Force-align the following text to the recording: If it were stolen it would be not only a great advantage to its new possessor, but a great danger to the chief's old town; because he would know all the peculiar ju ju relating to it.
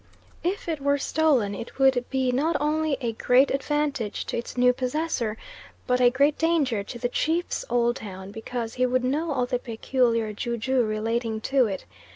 If 0.43 0.67
it 0.67 0.81
were 0.81 0.97
stolen 0.97 1.53
it 1.53 1.77
would 1.77 2.05
be 2.09 2.31
not 2.31 2.57
only 2.59 2.97
a 3.01 3.11
great 3.13 3.51
advantage 3.51 4.25
to 4.25 4.35
its 4.39 4.57
new 4.57 4.73
possessor, 4.73 5.37
but 5.85 6.01
a 6.01 6.09
great 6.09 6.39
danger 6.39 6.83
to 6.83 6.97
the 6.97 7.07
chief's 7.07 7.63
old 7.69 7.97
town; 7.97 8.31
because 8.31 8.73
he 8.73 8.87
would 8.87 9.03
know 9.03 9.31
all 9.31 9.45
the 9.45 9.59
peculiar 9.59 10.33
ju 10.33 10.57
ju 10.57 10.83
relating 10.83 11.39
to 11.41 11.67
it. 11.67 11.85